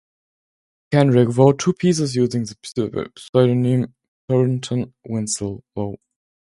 Krenek 0.91 1.37
wrote 1.37 1.59
two 1.59 1.73
pieces 1.73 2.15
using 2.15 2.43
the 2.43 3.11
pseudonym 3.19 3.93
Thornton 4.27 4.95
Winsloe. 5.07 5.61